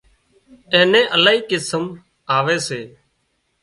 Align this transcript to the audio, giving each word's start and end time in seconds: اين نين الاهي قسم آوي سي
اين 0.73 0.87
نين 0.91 1.05
الاهي 1.15 1.39
قسم 1.49 1.83
آوي 2.37 2.57
سي 2.67 2.81